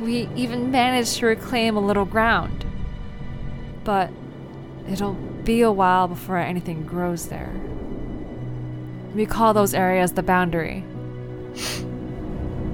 We 0.00 0.28
even 0.34 0.70
managed 0.70 1.18
to 1.18 1.26
reclaim 1.26 1.76
a 1.76 1.80
little 1.80 2.04
ground. 2.04 2.64
But 3.84 4.10
it'll 4.90 5.14
be 5.14 5.62
a 5.62 5.70
while 5.72 6.08
before 6.08 6.38
anything 6.38 6.84
grows 6.84 7.28
there. 7.28 7.54
We 9.14 9.24
call 9.26 9.54
those 9.54 9.74
areas 9.74 10.12
the 10.12 10.22
boundary. 10.22 10.84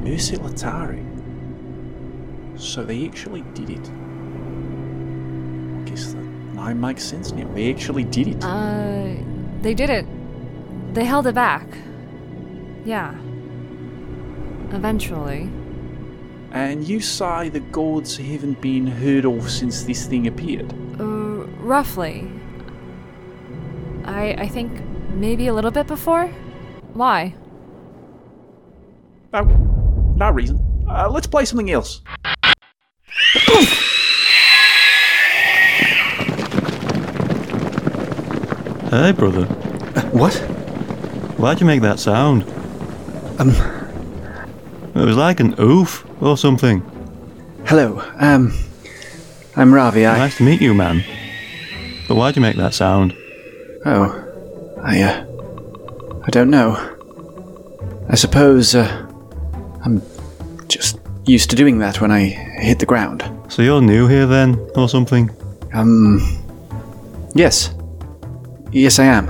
Ursit 0.02 0.38
Latari. 0.38 1.04
So 2.58 2.84
they 2.84 3.06
actually 3.06 3.42
did 3.54 3.70
it. 3.70 3.90
I 6.64 6.72
guess 6.72 6.74
that 6.74 6.74
makes 6.76 7.04
sense 7.04 7.32
now. 7.32 7.54
They 7.54 7.70
actually 7.70 8.04
did 8.04 8.28
it. 8.28 8.44
Uh, 8.44 9.14
they 9.62 9.74
did 9.74 9.90
it. 9.90 10.06
They 10.94 11.04
held 11.04 11.26
it 11.26 11.34
back. 11.34 11.66
Yeah. 12.84 13.14
Eventually. 14.72 15.50
and 16.52 16.86
you 16.86 17.00
say 17.00 17.48
the 17.48 17.60
gods 17.60 18.16
haven't 18.16 18.60
been 18.60 18.86
heard 18.86 19.24
of 19.24 19.50
since 19.50 19.82
this 19.84 20.06
thing 20.06 20.26
appeared. 20.26 20.72
Uh, 21.00 21.46
roughly. 21.60 22.30
I 24.04 24.34
I 24.38 24.48
think 24.48 24.70
maybe 25.14 25.48
a 25.48 25.54
little 25.54 25.70
bit 25.70 25.86
before. 25.86 26.28
Why? 26.94 27.34
No, 29.32 29.42
no 30.16 30.30
reason. 30.30 30.60
Uh, 30.88 31.08
let's 31.10 31.26
play 31.26 31.44
something 31.44 31.70
else. 31.70 32.02
Hey, 38.94 39.10
brother. 39.10 39.46
What? 40.12 40.34
Why'd 41.36 41.60
you 41.60 41.66
make 41.66 41.80
that 41.82 41.98
sound? 41.98 42.44
Um, 43.40 43.50
It 44.94 45.04
was 45.04 45.16
like 45.16 45.40
an 45.40 45.56
oof 45.58 46.06
or 46.22 46.36
something. 46.38 46.80
hello. 47.66 48.00
Um, 48.20 48.52
I'm 49.56 49.74
Ravi. 49.74 50.06
I. 50.06 50.16
Nice 50.16 50.36
to 50.36 50.44
meet 50.44 50.60
you, 50.60 50.74
man. 50.74 51.02
But 52.06 52.14
why'd 52.14 52.36
you 52.36 52.42
make 52.42 52.54
that 52.56 52.72
sound? 52.72 53.16
Oh, 53.84 54.14
I. 54.80 55.02
Uh, 55.02 55.26
I 56.24 56.30
don't 56.30 56.50
know. 56.50 56.76
I 58.08 58.14
suppose. 58.14 58.76
Uh, 58.76 58.86
I'm 59.84 60.02
just 60.68 61.00
used 61.26 61.50
to 61.50 61.56
doing 61.56 61.80
that 61.80 62.00
when 62.00 62.12
I 62.12 62.26
hit 62.60 62.78
the 62.78 62.86
ground. 62.86 63.28
So 63.48 63.60
you're 63.62 63.82
new 63.82 64.06
here 64.06 64.26
then, 64.26 64.54
or 64.76 64.88
something? 64.88 65.30
Um. 65.72 66.20
Yes. 67.34 67.74
Yes, 68.74 68.98
I 68.98 69.04
am. 69.04 69.28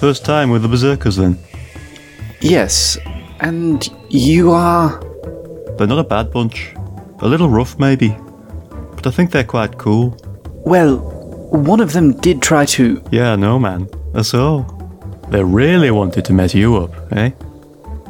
First 0.00 0.24
time 0.24 0.48
with 0.48 0.62
the 0.62 0.68
Berserkers 0.68 1.16
then? 1.16 1.38
Yes, 2.40 2.96
and 3.40 3.86
you 4.08 4.50
are. 4.50 4.98
They're 5.76 5.86
not 5.86 5.98
a 5.98 6.04
bad 6.04 6.32
bunch. 6.32 6.72
A 7.20 7.28
little 7.28 7.50
rough, 7.50 7.78
maybe. 7.78 8.16
But 8.94 9.06
I 9.06 9.10
think 9.10 9.30
they're 9.30 9.44
quite 9.44 9.76
cool. 9.76 10.16
Well, 10.64 11.00
one 11.50 11.80
of 11.80 11.92
them 11.92 12.14
did 12.14 12.40
try 12.40 12.64
to. 12.64 13.04
Yeah, 13.12 13.36
no, 13.36 13.58
man. 13.58 13.90
That's 14.14 14.32
all. 14.32 14.62
They 15.28 15.44
really 15.44 15.90
wanted 15.90 16.24
to 16.24 16.32
mess 16.32 16.54
you 16.54 16.76
up, 16.78 17.12
eh? 17.12 17.32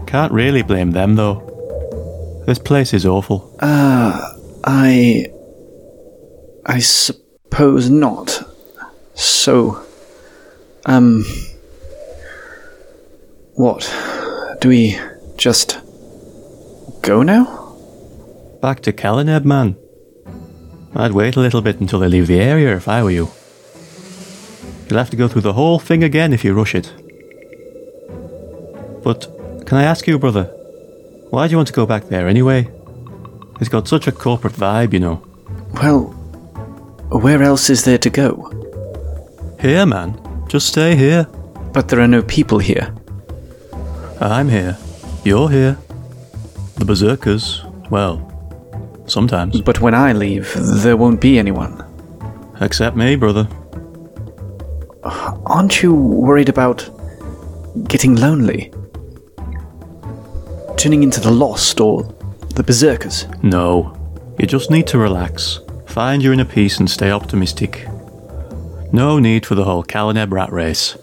Can't 0.07 0.33
really 0.33 0.63
blame 0.63 0.93
them, 0.93 1.17
though. 1.17 1.43
This 2.47 2.61
place 2.61 2.95
is 2.95 3.05
awful. 3.05 3.57
Uh, 3.59 4.33
I. 4.63 5.27
I 6.67 6.79
suppose 6.79 7.91
not. 7.91 8.45
So. 9.15 9.85
Um. 10.87 11.25
What? 13.55 13.89
Do 14.61 14.69
we 14.69 14.99
just. 15.37 15.81
go 17.03 17.23
now? 17.23 17.77
Back 18.61 18.81
to 18.83 18.93
Kalineb, 18.93 19.45
man. 19.45 19.77
I'd 20.95 21.13
wait 21.13 21.37
a 21.37 21.41
little 21.41 21.63
bit 21.63 21.81
until 21.81 21.99
they 21.99 22.09
leave 22.09 22.27
the 22.27 22.41
area 22.41 22.77
if 22.77 22.87
I 22.87 23.03
were 23.03 23.11
you. 23.11 23.31
You'll 24.89 24.99
have 24.99 25.11
to 25.11 25.17
go 25.17 25.27
through 25.27 25.43
the 25.43 25.55
whole 25.55 25.79
thing 25.79 26.05
again 26.05 26.33
if 26.33 26.45
you 26.45 26.53
rush 26.53 26.75
it. 26.75 26.93
But 29.03 29.27
can 29.67 29.79
I 29.79 29.85
ask 29.85 30.07
you, 30.07 30.19
brother, 30.19 30.45
why 31.31 31.47
do 31.47 31.53
you 31.53 31.57
want 31.57 31.69
to 31.69 31.75
go 31.75 31.87
back 31.87 32.05
there 32.05 32.29
anyway? 32.29 32.69
It's 33.59 33.71
got 33.71 33.89
such 33.89 34.07
a 34.07 34.13
corporate 34.13 34.53
vibe, 34.53 34.93
you 34.93 35.01
know. 35.01 35.25
Well, 35.75 36.09
where 37.11 37.43
else 37.43 37.71
is 37.71 37.85
there 37.85 37.99
to 37.99 38.11
go? 38.11 38.52
Here, 39.63 39.87
man. 39.87 40.19
Just 40.49 40.67
stay 40.67 40.97
here. 40.97 41.25
But 41.73 41.89
there 41.89 42.01
are 42.01 42.09
no 42.09 42.21
people 42.21 42.59
here. 42.59 42.93
I'm 44.21 44.49
here. 44.49 44.77
You're 45.23 45.49
here. 45.49 45.79
The 46.79 46.85
Berserkers, 46.85 47.63
well, 47.89 48.19
sometimes. 49.07 49.61
But 49.61 49.81
when 49.81 49.95
I 49.95 50.15
leave, 50.15 50.53
there 50.83 50.97
won't 50.97 51.21
be 51.21 51.39
anyone. 51.39 51.81
Except 52.61 52.97
me, 52.97 53.15
brother. 53.15 53.47
Aren't 55.47 55.81
you 55.81 55.95
worried 55.95 56.49
about 56.49 56.91
getting 57.87 58.17
lonely? 58.17 58.73
Turning 60.77 61.05
into 61.05 61.21
the 61.21 61.31
lost 61.31 61.81
or 61.81 62.03
the 62.57 62.65
berserkers? 62.65 63.27
No. 63.45 63.97
You 64.41 64.47
just 64.49 64.73
need 64.73 64.89
to 64.89 64.99
relax. 64.99 65.61
Find 65.87 66.21
your 66.21 66.33
inner 66.33 66.45
peace 66.45 66.79
and 66.81 66.91
stay 66.91 67.13
optimistic. 67.13 67.87
No 68.93 69.19
need 69.19 69.47
for 69.47 69.55
the 69.55 69.65
whole 69.65 69.83
Kalineb 69.83 70.31
rat 70.33 70.53
race. 70.53 70.97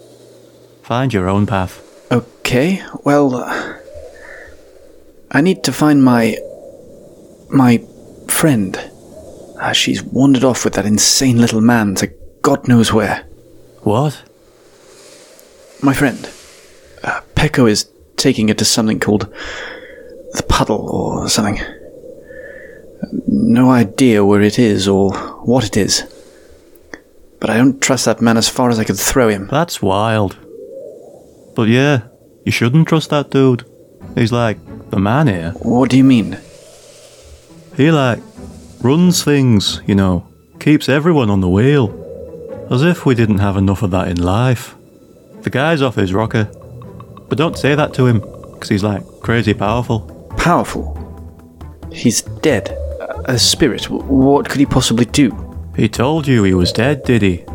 Find 0.84 1.12
your 1.12 1.28
own 1.28 1.46
path. 1.48 1.82
Okay, 2.12 2.84
well, 3.04 3.36
uh, 3.36 3.78
I 5.32 5.42
need 5.42 5.64
to 5.64 5.74
find 5.74 6.04
my. 6.04 6.38
my 7.50 7.84
friend. 8.28 8.78
Uh, 9.60 9.74
she's 9.74 10.02
wandered 10.02 10.44
off 10.44 10.64
with 10.64 10.74
that 10.76 10.86
insane 10.86 11.38
little 11.42 11.62
man 11.62 11.96
to 11.96 12.08
God 12.42 12.68
knows 12.68 12.94
where. 12.94 13.26
What? 13.82 14.24
My 15.82 15.94
friend. 15.94 16.30
Uh, 17.04 17.22
Pekko 17.36 17.70
is 17.70 17.90
taking 18.18 18.48
her 18.50 18.54
to 18.54 18.66
something 18.66 19.00
called 19.00 19.34
the 20.34 20.44
Puddle 20.48 20.90
or 20.90 21.28
something. 21.28 21.60
No 23.28 23.72
idea 23.72 24.24
where 24.24 24.42
it 24.42 24.60
is 24.60 24.88
or 24.88 25.12
what 25.44 25.66
it 25.66 25.76
is. 25.76 26.04
But 27.40 27.50
I 27.50 27.58
don't 27.58 27.82
trust 27.82 28.06
that 28.06 28.22
man 28.22 28.38
as 28.38 28.50
far 28.50 28.70
as 28.70 28.80
I 28.80 28.84
could 28.84 29.00
throw 29.00 29.30
him. 29.30 29.48
That's 29.48 29.82
wild. 29.82 30.38
But 31.56 31.68
yeah, 31.70 32.08
you 32.46 32.52
shouldn't 32.52 32.88
trust 32.88 33.10
that 33.10 33.32
dude. 33.32 33.66
He's 34.16 34.32
like 34.32 34.58
the 34.90 35.00
man 35.00 35.28
here. 35.28 35.52
What 35.62 35.90
do 35.90 35.98
you 35.98 36.04
mean? 36.04 36.38
He 37.78 37.92
like 37.92 38.20
runs 38.82 39.24
things, 39.24 39.82
you 39.86 39.96
know, 39.96 40.28
keeps 40.60 40.90
everyone 40.90 41.30
on 41.30 41.42
the 41.42 41.50
wheel. 41.50 41.96
As 42.70 42.84
if 42.84 43.06
we 43.06 43.16
didn't 43.16 43.40
have 43.40 43.58
enough 43.58 43.84
of 43.84 43.92
that 43.92 44.10
in 44.10 44.22
life. 44.22 44.76
The 45.42 45.50
guy's 45.50 45.82
off 45.82 45.96
his 45.96 46.14
rocker. 46.14 46.46
But 47.30 47.38
don't 47.38 47.58
say 47.58 47.74
that 47.76 47.94
to 47.96 48.06
him, 48.06 48.20
because 48.20 48.70
he's 48.70 48.84
like 48.84 49.04
crazy 49.22 49.54
powerful. 49.54 50.02
Powerful. 50.38 50.96
He's 51.92 52.22
dead. 52.22 52.78
A 53.26 53.40
spirit. 53.40 53.90
What 53.90 54.50
could 54.50 54.60
he 54.60 54.66
possibly 54.66 55.06
do? 55.06 55.32
He 55.80 55.88
told 55.88 56.28
you 56.28 56.44
he 56.44 56.54
was 56.54 56.74
dead, 56.74 57.04
did 57.06 57.22
he? 57.22 57.46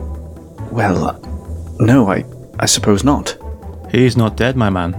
Well, 0.73 1.05
uh, 1.05 1.19
no, 1.79 2.11
I, 2.11 2.25
I 2.59 2.65
suppose 2.65 3.05
not. 3.05 3.37
He's 3.91 4.17
not 4.17 4.39
dead, 4.39 4.57
my 4.57 4.71
man. 4.71 4.95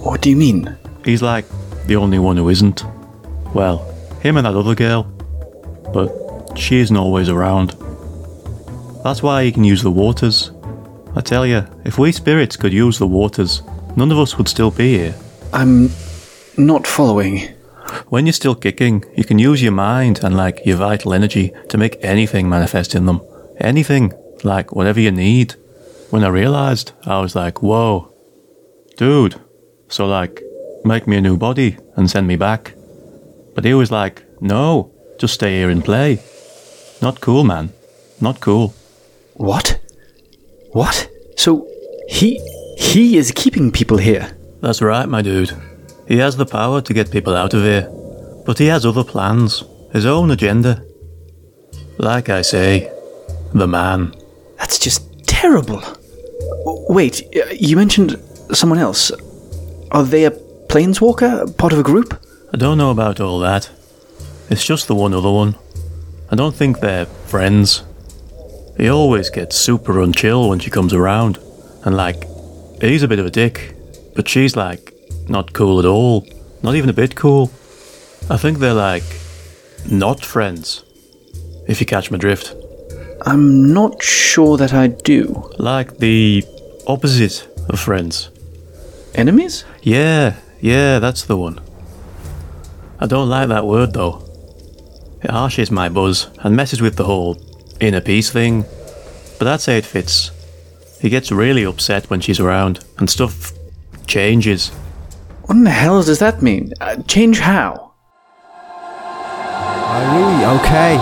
What 0.00 0.22
do 0.22 0.30
you 0.30 0.36
mean? 0.36 0.74
He's 1.04 1.20
like 1.20 1.44
the 1.86 1.96
only 1.96 2.18
one 2.18 2.38
who 2.38 2.48
isn't. 2.48 2.82
Well, 3.52 3.84
Him 4.22 4.38
and 4.38 4.46
that 4.46 4.54
other 4.54 4.74
girl. 4.74 5.02
But 5.92 6.58
she 6.58 6.78
isn't 6.78 6.96
always 6.96 7.28
around. 7.28 7.76
That's 9.04 9.22
why 9.22 9.44
he 9.44 9.52
can 9.52 9.64
use 9.64 9.82
the 9.82 9.90
waters. 9.90 10.50
I 11.14 11.20
tell 11.20 11.44
you, 11.44 11.66
if 11.84 11.98
we 11.98 12.12
spirits 12.12 12.56
could 12.56 12.72
use 12.72 12.98
the 12.98 13.06
waters, 13.06 13.62
none 13.94 14.10
of 14.10 14.18
us 14.18 14.38
would 14.38 14.48
still 14.48 14.70
be 14.70 14.96
here. 14.96 15.14
I'm 15.52 15.90
not 16.56 16.86
following. 16.86 17.53
When 18.14 18.26
you're 18.26 18.32
still 18.32 18.54
kicking, 18.54 19.04
you 19.16 19.24
can 19.24 19.40
use 19.40 19.60
your 19.60 19.72
mind 19.72 20.22
and 20.22 20.36
like 20.36 20.64
your 20.64 20.76
vital 20.76 21.14
energy 21.14 21.52
to 21.68 21.76
make 21.76 21.98
anything 22.00 22.48
manifest 22.48 22.94
in 22.94 23.06
them. 23.06 23.20
Anything, 23.58 24.12
like 24.44 24.70
whatever 24.70 25.00
you 25.00 25.10
need. 25.10 25.56
When 26.10 26.22
I 26.22 26.28
realized, 26.28 26.92
I 27.06 27.18
was 27.18 27.34
like, 27.34 27.60
whoa, 27.60 28.14
dude. 28.96 29.34
So 29.88 30.06
like, 30.06 30.44
make 30.84 31.08
me 31.08 31.16
a 31.16 31.20
new 31.20 31.36
body 31.36 31.76
and 31.96 32.08
send 32.08 32.28
me 32.28 32.36
back. 32.36 32.74
But 33.52 33.64
he 33.64 33.74
was 33.74 33.90
like, 33.90 34.22
no, 34.40 34.92
just 35.18 35.34
stay 35.34 35.58
here 35.58 35.70
and 35.70 35.84
play. 35.84 36.20
Not 37.02 37.20
cool, 37.20 37.42
man. 37.42 37.72
Not 38.20 38.38
cool. 38.38 38.74
What? 39.32 39.80
What? 40.70 41.10
So 41.36 41.66
he 42.08 42.38
he 42.78 43.16
is 43.16 43.32
keeping 43.32 43.72
people 43.72 43.98
here. 43.98 44.38
That's 44.60 44.80
right, 44.80 45.08
my 45.08 45.20
dude. 45.20 45.50
He 46.06 46.18
has 46.18 46.36
the 46.36 46.46
power 46.46 46.80
to 46.80 46.94
get 46.94 47.10
people 47.10 47.34
out 47.34 47.54
of 47.54 47.62
here. 47.62 47.90
But 48.44 48.58
he 48.58 48.66
has 48.66 48.84
other 48.84 49.04
plans, 49.04 49.64
his 49.92 50.06
own 50.06 50.30
agenda. 50.30 50.84
Like 51.98 52.28
I 52.28 52.42
say, 52.42 52.92
the 53.52 53.66
man. 53.66 54.14
That's 54.58 54.78
just 54.78 55.26
terrible. 55.26 55.82
Wait, 56.88 57.22
you 57.52 57.76
mentioned 57.76 58.20
someone 58.52 58.78
else. 58.78 59.10
Are 59.90 60.02
they 60.02 60.24
a 60.24 60.30
planeswalker, 60.30 61.56
part 61.56 61.72
of 61.72 61.78
a 61.78 61.82
group? 61.82 62.20
I 62.52 62.56
don't 62.56 62.78
know 62.78 62.90
about 62.90 63.20
all 63.20 63.38
that. 63.40 63.70
It's 64.50 64.64
just 64.64 64.88
the 64.88 64.94
one 64.94 65.14
other 65.14 65.30
one. 65.30 65.56
I 66.30 66.36
don't 66.36 66.54
think 66.54 66.80
they're 66.80 67.06
friends. 67.06 67.82
He 68.76 68.88
always 68.88 69.30
gets 69.30 69.56
super 69.56 69.94
unchill 69.94 70.48
when 70.48 70.58
she 70.58 70.70
comes 70.70 70.92
around. 70.92 71.38
And 71.84 71.96
like, 71.96 72.24
he's 72.80 73.02
a 73.02 73.08
bit 73.08 73.18
of 73.18 73.26
a 73.26 73.30
dick. 73.30 73.74
But 74.14 74.28
she's 74.28 74.56
like, 74.56 74.92
not 75.28 75.52
cool 75.52 75.78
at 75.78 75.84
all. 75.84 76.26
Not 76.62 76.74
even 76.74 76.90
a 76.90 76.94
bit 76.94 77.14
cool. 77.14 77.50
I 78.30 78.36
think 78.38 78.58
they're 78.58 78.72
like, 78.72 79.04
not 79.90 80.24
friends. 80.24 80.82
If 81.68 81.80
you 81.80 81.86
catch 81.86 82.10
my 82.10 82.18
drift. 82.18 82.54
I'm 83.26 83.72
not 83.72 84.02
sure 84.02 84.56
that 84.56 84.72
I 84.72 84.88
do. 84.88 85.50
Like 85.58 85.98
the 85.98 86.44
opposite 86.86 87.46
of 87.68 87.80
friends. 87.80 88.30
Enemies? 89.14 89.64
Yeah, 89.82 90.36
yeah, 90.60 90.98
that's 90.98 91.24
the 91.24 91.36
one. 91.36 91.60
I 92.98 93.06
don't 93.06 93.28
like 93.28 93.48
that 93.48 93.66
word 93.66 93.92
though. 93.92 94.22
It 95.22 95.30
harshes 95.30 95.70
my 95.70 95.88
buzz 95.88 96.28
and 96.42 96.56
messes 96.56 96.82
with 96.82 96.96
the 96.96 97.04
whole 97.04 97.36
inner 97.80 98.00
peace 98.00 98.30
thing. 98.30 98.62
But 99.38 99.44
that's 99.44 99.66
how 99.66 99.72
it 99.72 99.84
fits. 99.84 100.30
He 101.00 101.10
gets 101.10 101.30
really 101.30 101.64
upset 101.64 102.08
when 102.08 102.20
she's 102.20 102.40
around 102.40 102.84
and 102.98 103.10
stuff 103.10 103.52
changes. 104.06 104.68
What 105.42 105.56
in 105.56 105.64
the 105.64 105.70
hell 105.70 106.02
does 106.02 106.18
that 106.20 106.40
mean? 106.42 106.72
Uh, 106.80 107.02
change 107.02 107.38
how? 107.40 107.83
Really? 109.94 110.44
Okay. 110.58 110.96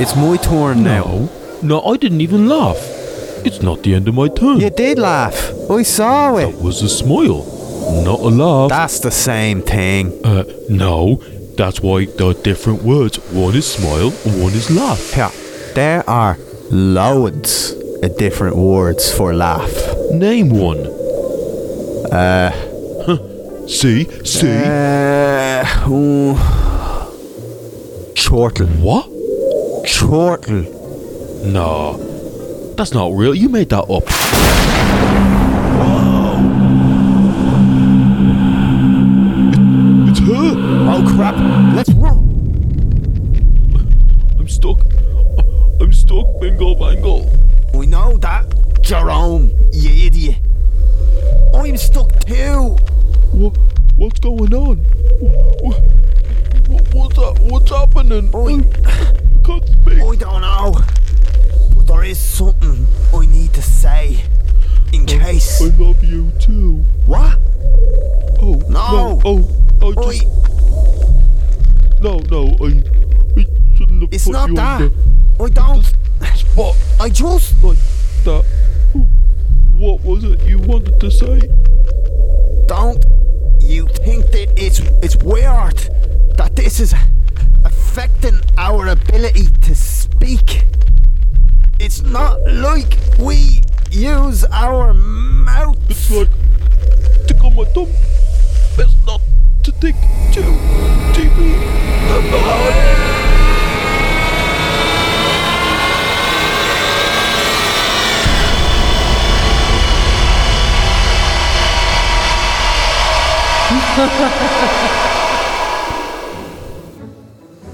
It's 0.00 0.14
my 0.14 0.36
turn 0.36 0.84
now. 0.84 1.04
No, 1.04 1.28
no, 1.62 1.82
I 1.82 1.96
didn't 1.96 2.20
even 2.20 2.48
laugh. 2.48 2.78
It's 3.44 3.60
not 3.62 3.82
the 3.82 3.94
end 3.94 4.06
of 4.08 4.14
my 4.14 4.28
turn. 4.28 4.60
You 4.60 4.70
did 4.70 4.98
laugh. 4.98 5.52
I 5.70 5.82
saw 5.82 6.36
it. 6.36 6.52
That 6.52 6.62
was 6.62 6.82
a 6.82 6.88
smile, 6.88 7.44
not 8.04 8.20
a 8.20 8.28
laugh. 8.28 8.68
That's 8.68 9.00
the 9.00 9.10
same 9.10 9.62
thing. 9.62 10.24
Uh, 10.24 10.44
no, 10.68 11.16
that's 11.56 11.80
why 11.80 12.04
there 12.04 12.28
are 12.28 12.34
different 12.34 12.82
words. 12.82 13.16
One 13.32 13.56
is 13.56 13.66
smile 13.72 14.10
one 14.10 14.52
is 14.52 14.70
laugh. 14.70 15.16
Yeah, 15.16 15.30
there 15.74 16.08
are 16.08 16.38
loads 16.70 17.72
of 18.02 18.16
different 18.16 18.56
words 18.56 19.12
for 19.12 19.34
laugh. 19.34 19.72
Name 20.12 20.50
one. 20.50 20.86
Uh. 22.12 22.50
Huh. 23.06 23.66
See, 23.66 24.04
see. 24.24 24.48
Uh, 24.48 25.88
ooh. 25.88 26.59
Chortle. 28.30 28.68
what? 28.78 29.06
Chortle. 29.84 30.62
No, 31.46 31.96
that's 32.76 32.92
not 32.94 33.12
real. 33.12 33.34
You 33.34 33.48
made 33.48 33.70
that 33.70 33.90
up. 33.90 34.04
It- 38.40 40.08
it's 40.10 40.20
her. 40.20 40.54
Oh 40.92 41.12
crap! 41.16 41.34
Let's 41.74 41.90
run. 41.94 42.18
I'm 44.38 44.48
stuck. 44.48 44.80
I'm 45.80 45.92
stuck. 45.92 46.26
Bingo, 46.40 46.74
bango. 46.76 47.26
We 47.74 47.86
know 47.86 48.16
that, 48.18 48.44
Jerome. 48.82 49.50
You 49.72 50.06
idiot. 50.06 50.36
I'm 51.54 51.76
stuck 51.76 52.24
too. 52.24 52.76
What? 53.32 53.56
What's 54.00 54.18
going 54.18 54.54
on? 54.54 54.78
What, 55.60 56.94
what's 56.94 57.16
that? 57.16 57.38
What's 57.40 57.68
happening? 57.68 58.28
I 58.34 59.46
can't 59.46 59.68
speak. 59.68 59.98
I 59.98 60.16
don't 60.16 60.40
know. 60.40 60.74
But 61.76 61.86
there 61.86 62.04
is 62.04 62.18
something 62.18 62.86
I 63.12 63.26
need 63.26 63.52
to 63.52 63.60
say. 63.60 64.24
In 64.94 65.02
oh, 65.02 65.04
case. 65.04 65.60
I 65.60 65.66
love 65.76 66.02
you 66.02 66.30
too. 66.40 66.76
What? 67.04 67.40
Oh 68.40 68.62
No. 68.70 69.18
no! 69.18 69.20
Oh, 69.22 69.92
I 69.92 70.12
just 70.12 70.24
no, 72.00 72.20
no. 72.30 72.56
I, 72.58 72.82
I 73.38 73.44
shouldn't 73.76 74.00
have 74.00 74.14
It's 74.14 74.24
put 74.24 74.32
not 74.32 74.48
you 74.48 74.54
that. 74.56 74.92
I 75.40 75.48
don't. 75.50 75.86
What? 76.54 76.74
I 76.98 77.10
just. 77.10 77.62
like 77.62 77.76
that. 78.24 78.44
What 79.76 80.02
was 80.02 80.24
it 80.24 80.42
you 80.44 80.58
wanted 80.58 80.98
to 81.00 81.10
say? 81.10 81.40
Don't 82.66 83.04
you 83.70 83.86
think 83.88 84.26
that 84.32 84.52
it's 84.56 84.80
it's 85.02 85.16
weird 85.22 85.78
that 86.36 86.56
this 86.56 86.80
is 86.80 86.92
affecting 87.64 88.40
our 88.58 88.88
ability 88.88 89.46
to 89.62 89.74
speak? 89.74 90.64
It's 91.78 92.02
not 92.02 92.40
like 92.46 92.98
we 93.18 93.62
use 93.90 94.44
our 94.46 94.92
mouths. 94.94 95.78
It's 95.88 96.10
like 96.10 96.28
tickle 97.28 97.50
my 97.50 97.64
thumb. 97.66 97.92
Best 98.76 98.96
not 99.06 99.20
to 99.62 99.72
think 99.72 99.96
too 100.32 100.52
deeply 101.14 101.52
it. 101.52 103.20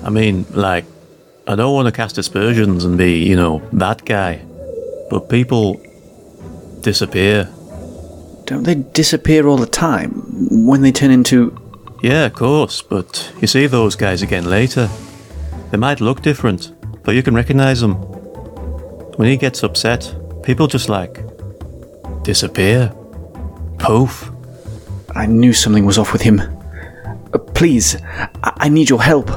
I 0.05 0.11
mean, 0.11 0.45
like, 0.51 0.85
I 1.47 1.55
don't 1.55 1.73
want 1.75 1.87
to 1.87 1.93
cast 1.93 2.19
aspersions 2.19 2.85
and 2.85 2.99
be, 2.99 3.25
you 3.25 3.37
know, 3.37 3.63
that 3.73 4.05
guy. 4.05 4.41
But 5.11 5.29
people 5.29 5.81
disappear. 6.81 7.49
Don't 8.45 8.65
they 8.65 8.75
disappear 8.75 9.47
all 9.47 9.57
the 9.57 9.67
time 9.67 10.11
when 10.67 10.83
they 10.83 10.93
turn 10.93 11.11
into. 11.11 11.57
Yeah, 12.03 12.27
of 12.27 12.35
course, 12.35 12.83
but 12.83 13.33
you 13.41 13.47
see 13.47 13.67
those 13.67 13.97
guys 13.97 14.23
again 14.23 14.51
later. 14.51 14.89
They 15.71 15.79
might 15.79 16.01
look 16.01 16.23
different, 16.23 16.73
but 17.05 17.15
you 17.15 17.23
can 17.23 17.35
recognize 17.35 17.81
them. 17.81 17.95
When 19.17 19.29
he 19.29 19.37
gets 19.37 19.63
upset, 19.63 20.15
people 20.43 20.67
just 20.67 20.89
like 20.89 21.21
disappear. 22.23 22.93
Poof. 23.79 24.31
I 25.17 25.27
knew 25.27 25.53
something 25.53 25.87
was 25.87 25.99
off 25.99 26.13
with 26.13 26.23
him. 26.23 26.41
Uh, 27.33 27.39
please, 27.39 27.97
I-, 28.03 28.53
I 28.67 28.69
need 28.69 28.91
your 28.91 29.03
help. 29.03 29.31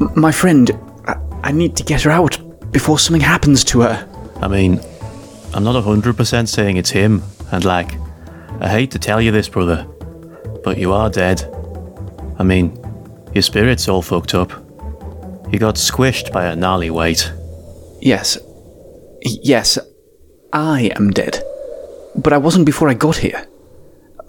M- 0.00 0.12
my 0.16 0.32
friend, 0.32 0.70
I-, 1.06 1.20
I 1.44 1.52
need 1.52 1.76
to 1.76 1.84
get 1.84 2.02
her 2.02 2.10
out 2.10 2.38
before 2.72 2.98
something 2.98 3.22
happens 3.22 3.64
to 3.64 3.80
her. 3.82 4.08
I 4.42 4.48
mean, 4.48 4.80
I'm 5.54 5.64
not 5.64 5.82
100% 5.82 6.48
saying 6.48 6.76
it's 6.76 6.90
him, 6.90 7.22
and 7.52 7.64
like, 7.64 7.92
I 8.60 8.68
hate 8.68 8.90
to 8.92 8.98
tell 8.98 9.20
you 9.20 9.30
this, 9.30 9.48
brother, 9.48 9.84
but 10.64 10.78
you 10.78 10.92
are 10.92 11.08
dead. 11.08 11.44
I 12.38 12.42
mean, 12.42 12.76
your 13.32 13.42
spirit's 13.42 13.88
all 13.88 14.02
fucked 14.02 14.34
up. 14.34 14.50
You 15.52 15.58
got 15.58 15.76
squished 15.76 16.32
by 16.32 16.46
a 16.46 16.56
gnarly 16.56 16.90
weight. 16.90 17.32
Yes. 18.00 18.38
Yes, 19.22 19.78
I 20.52 20.90
am 20.96 21.10
dead. 21.10 21.42
But 22.16 22.32
I 22.32 22.38
wasn't 22.38 22.66
before 22.66 22.88
I 22.88 22.94
got 22.94 23.16
here. 23.16 23.46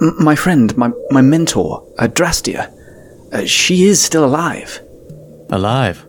M- 0.02 0.16
my 0.20 0.36
friend, 0.36 0.76
my, 0.78 0.92
my 1.12 1.22
mentor, 1.22 1.86
uh, 2.00 2.08
Drastia, 2.08 2.72
uh, 3.32 3.46
she 3.46 3.84
is 3.84 4.02
still 4.02 4.26
alive. 4.26 4.82
Alive. 5.50 6.06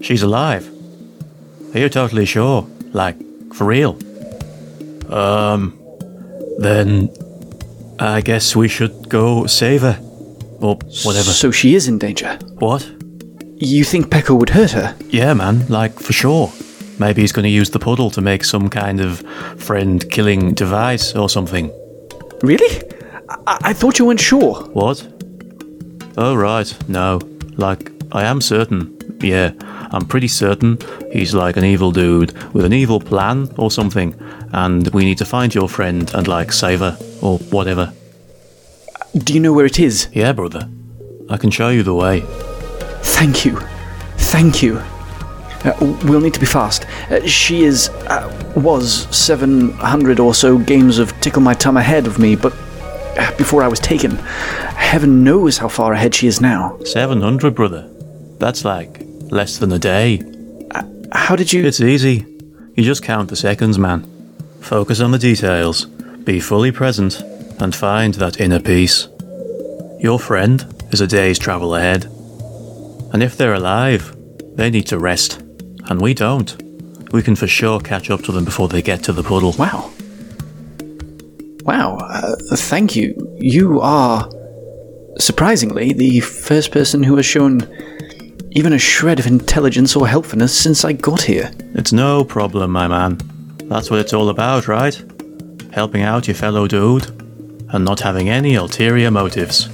She's 0.00 0.22
alive. 0.22 0.68
Are 1.74 1.78
you 1.78 1.88
totally 1.88 2.26
sure? 2.26 2.66
Like, 2.92 3.16
for 3.54 3.64
real? 3.64 3.96
Um, 5.12 5.78
then 6.58 7.10
I 7.98 8.20
guess 8.20 8.54
we 8.56 8.68
should 8.68 9.08
go 9.08 9.46
save 9.46 9.82
her. 9.82 9.98
Or 10.60 10.76
whatever. 11.04 11.30
So 11.30 11.50
she 11.50 11.74
is 11.74 11.88
in 11.88 11.98
danger. 11.98 12.38
what? 12.58 12.88
You 13.56 13.84
think 13.84 14.06
Pekko 14.08 14.38
would 14.38 14.50
hurt 14.50 14.72
her? 14.72 14.96
Yeah, 15.08 15.34
man, 15.34 15.66
like 15.68 15.98
for 15.98 16.12
sure. 16.12 16.52
Maybe 16.98 17.20
he's 17.22 17.32
going 17.32 17.44
to 17.44 17.48
use 17.48 17.70
the 17.70 17.78
puddle 17.78 18.10
to 18.10 18.20
make 18.20 18.44
some 18.44 18.68
kind 18.68 19.00
of 19.00 19.20
friend 19.60 20.08
killing 20.10 20.52
device 20.54 21.14
or 21.14 21.28
something. 21.28 21.70
Really? 22.42 22.82
I, 23.46 23.58
I 23.62 23.72
thought 23.72 23.98
you 23.98 24.06
weren't 24.06 24.20
sure. 24.20 24.62
What? 24.72 25.06
Oh, 26.16 26.34
right, 26.34 26.76
no. 26.88 27.20
Like, 27.56 27.90
I 28.12 28.24
am 28.24 28.40
certain. 28.40 28.98
Yeah, 29.20 29.52
I'm 29.92 30.06
pretty 30.06 30.28
certain 30.28 30.78
he's 31.12 31.34
like 31.34 31.56
an 31.56 31.64
evil 31.64 31.92
dude 31.92 32.32
with 32.52 32.64
an 32.64 32.72
evil 32.72 32.98
plan 32.98 33.48
or 33.56 33.70
something, 33.70 34.14
and 34.52 34.88
we 34.88 35.04
need 35.04 35.18
to 35.18 35.24
find 35.24 35.54
your 35.54 35.68
friend 35.68 36.12
and 36.14 36.26
like 36.26 36.52
save 36.52 36.80
her 36.80 36.98
or 37.20 37.38
whatever. 37.38 37.92
Do 39.14 39.34
you 39.34 39.40
know 39.40 39.52
where 39.52 39.66
it 39.66 39.78
is? 39.78 40.08
Yeah, 40.12 40.32
brother. 40.32 40.68
I 41.28 41.36
can 41.36 41.50
show 41.50 41.68
you 41.68 41.82
the 41.82 41.94
way. 41.94 42.22
Thank 43.02 43.44
you. 43.44 43.60
Thank 44.16 44.62
you. 44.62 44.82
Uh, 45.64 45.96
we'll 46.04 46.20
need 46.20 46.34
to 46.34 46.40
be 46.40 46.46
fast. 46.46 46.86
Uh, 47.10 47.26
she 47.26 47.64
is, 47.64 47.88
uh, 47.88 48.52
was 48.56 49.06
700 49.16 50.18
or 50.20 50.34
so 50.34 50.58
games 50.58 50.98
of 50.98 51.18
Tickle 51.20 51.42
My 51.42 51.54
Tum 51.54 51.76
ahead 51.76 52.06
of 52.06 52.18
me, 52.18 52.36
but 52.36 52.52
uh, 53.18 53.36
before 53.36 53.62
I 53.62 53.68
was 53.68 53.80
taken. 53.80 54.16
Heaven 54.76 55.22
knows 55.24 55.58
how 55.58 55.68
far 55.68 55.92
ahead 55.92 56.14
she 56.14 56.26
is 56.26 56.40
now. 56.40 56.78
700, 56.84 57.54
brother. 57.54 57.88
That's 58.38 58.64
like 58.64 59.02
less 59.30 59.58
than 59.58 59.72
a 59.72 59.78
day. 59.78 60.22
How 61.12 61.36
did 61.36 61.52
you. 61.52 61.64
It's 61.66 61.80
easy. 61.80 62.26
You 62.74 62.84
just 62.84 63.02
count 63.02 63.28
the 63.28 63.36
seconds, 63.36 63.78
man. 63.78 64.08
Focus 64.60 65.00
on 65.00 65.10
the 65.10 65.18
details, 65.18 65.84
be 65.84 66.40
fully 66.40 66.72
present, 66.72 67.20
and 67.60 67.74
find 67.74 68.14
that 68.14 68.40
inner 68.40 68.60
peace. 68.60 69.08
Your 70.00 70.18
friend 70.18 70.64
is 70.90 71.00
a 71.00 71.06
day's 71.06 71.38
travel 71.38 71.74
ahead. 71.74 72.06
And 73.12 73.22
if 73.22 73.36
they're 73.36 73.54
alive, 73.54 74.16
they 74.56 74.70
need 74.70 74.86
to 74.86 74.98
rest. 74.98 75.41
And 75.88 76.00
we 76.00 76.14
don't. 76.14 76.60
We 77.12 77.22
can 77.22 77.36
for 77.36 77.46
sure 77.46 77.80
catch 77.80 78.10
up 78.10 78.22
to 78.22 78.32
them 78.32 78.44
before 78.44 78.68
they 78.68 78.82
get 78.82 79.02
to 79.04 79.12
the 79.12 79.22
puddle. 79.22 79.52
Wow. 79.58 79.90
Wow, 81.64 81.98
uh, 81.98 82.34
thank 82.56 82.96
you. 82.96 83.14
You 83.38 83.80
are, 83.80 84.28
surprisingly, 85.18 85.92
the 85.92 86.20
first 86.20 86.72
person 86.72 87.02
who 87.04 87.14
has 87.16 87.26
shown 87.26 87.60
even 88.50 88.72
a 88.72 88.78
shred 88.78 89.20
of 89.20 89.26
intelligence 89.26 89.94
or 89.94 90.08
helpfulness 90.08 90.56
since 90.58 90.84
I 90.84 90.92
got 90.92 91.22
here. 91.22 91.52
It's 91.74 91.92
no 91.92 92.24
problem, 92.24 92.70
my 92.72 92.88
man. 92.88 93.18
That's 93.68 93.90
what 93.90 94.00
it's 94.00 94.12
all 94.12 94.28
about, 94.28 94.66
right? 94.66 95.00
Helping 95.72 96.02
out 96.02 96.26
your 96.26 96.34
fellow 96.34 96.66
dude 96.66 97.06
and 97.72 97.84
not 97.84 98.00
having 98.00 98.28
any 98.28 98.54
ulterior 98.56 99.10
motives. 99.10 99.68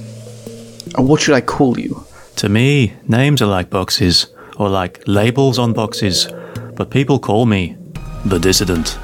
Uh, 0.97 1.01
What 1.01 1.21
should 1.21 1.35
I 1.35 1.41
call 1.41 1.79
you? 1.79 2.05
To 2.37 2.49
me, 2.49 2.93
names 3.07 3.41
are 3.41 3.47
like 3.47 3.69
boxes, 3.69 4.27
or 4.59 4.69
like 4.69 5.01
labels 5.07 5.57
on 5.57 5.73
boxes, 5.73 6.27
but 6.75 6.91
people 6.91 7.17
call 7.17 7.45
me 7.45 7.75
the 8.25 8.37
dissident. 8.37 8.99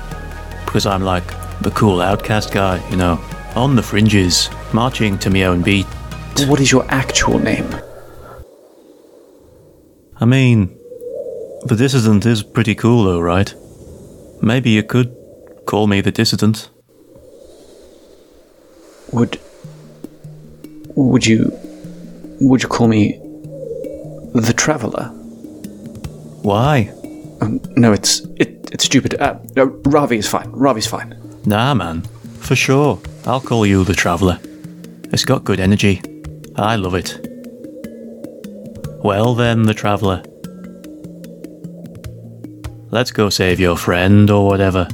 Because 0.66 0.86
I'm 0.86 1.04
like 1.04 1.26
the 1.62 1.72
cool 1.72 2.02
outcast 2.02 2.54
guy, 2.54 2.88
you 2.90 2.98
know, 2.98 3.20
on 3.56 3.76
the 3.76 3.82
fringes, 3.82 4.50
marching 4.74 5.18
to 5.20 5.30
my 5.30 5.46
own 5.46 5.62
beat. 5.64 5.86
What 6.48 6.60
is 6.60 6.72
your 6.72 6.86
actual 6.92 7.40
name? 7.40 7.74
I 10.18 10.26
mean, 10.26 10.78
the 11.66 11.76
dissident 11.78 12.26
is 12.26 12.44
pretty 12.44 12.76
cool 12.76 13.06
though, 13.06 13.22
right? 13.22 13.54
Maybe 14.42 14.72
you 14.72 14.84
could 14.84 15.16
call 15.66 15.88
me 15.88 16.02
the 16.02 16.12
dissident. 16.12 16.70
Would. 19.14 19.40
Would 20.96 21.26
you. 21.26 21.58
Would 22.42 22.64
you 22.64 22.70
call 22.70 22.90
me. 22.90 23.20
The 24.34 24.54
Traveller? 24.54 25.15
Why? 26.46 26.94
Um, 27.42 27.60
no, 27.76 27.92
it's. 27.92 28.20
It, 28.36 28.70
it's 28.72 28.84
stupid. 28.84 29.16
Uh, 29.16 29.40
uh, 29.58 29.66
Ravi 29.66 30.18
is 30.20 30.28
fine. 30.28 30.48
Ravi's 30.52 30.86
fine. 30.86 31.20
Nah, 31.44 31.74
man. 31.74 32.04
For 32.40 32.56
sure. 32.56 33.00
I'll 33.26 33.42
call 33.42 33.66
you 33.66 33.84
the 33.84 33.96
Traveller. 33.96 34.40
It's 35.12 35.26
got 35.26 35.44
good 35.44 35.60
energy. 35.60 36.04
I 36.56 36.76
love 36.76 36.94
it. 36.94 37.18
Well, 39.04 39.34
then, 39.34 39.64
the 39.64 39.74
Traveller. 39.74 40.22
Let's 42.92 43.10
go 43.12 43.32
save 43.32 43.60
your 43.60 43.76
friend 43.76 44.30
or 44.30 44.46
whatever. 44.46 44.88